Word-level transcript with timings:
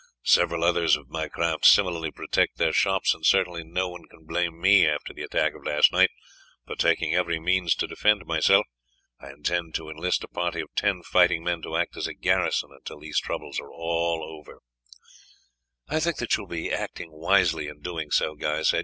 Several 0.25 0.63
others 0.63 0.95
of 0.97 1.09
my 1.11 1.27
craft 1.27 1.63
similarly 1.63 2.09
protect 2.09 2.57
their 2.57 2.73
shops; 2.73 3.13
and 3.13 3.23
certainly 3.23 3.63
no 3.63 3.87
one 3.87 4.07
can 4.09 4.25
blame 4.25 4.59
me, 4.59 4.87
after 4.87 5.13
the 5.13 5.21
attack 5.21 5.53
of 5.53 5.63
last 5.63 5.91
night, 5.91 6.09
for 6.65 6.75
taking 6.75 7.13
every 7.13 7.39
means 7.39 7.75
to 7.75 7.85
defend 7.85 8.25
myself. 8.25 8.65
I 9.19 9.29
intend 9.29 9.75
to 9.75 9.91
enlist 9.91 10.23
a 10.23 10.27
party 10.27 10.59
of 10.59 10.73
ten 10.75 11.03
fighting 11.03 11.43
men 11.43 11.61
to 11.61 11.77
act 11.77 11.95
as 11.97 12.07
a 12.07 12.15
garrison 12.15 12.71
until 12.73 12.97
these 13.01 13.19
troubles 13.19 13.59
are 13.59 13.71
all 13.71 14.23
over." 14.23 14.61
"I 15.87 15.99
think 15.99 16.17
that 16.17 16.35
you 16.35 16.45
will 16.45 16.73
act 16.73 16.99
wisely 17.05 17.67
in 17.67 17.81
doing 17.81 18.09
so," 18.09 18.33
Guy 18.33 18.63
said. 18.63 18.79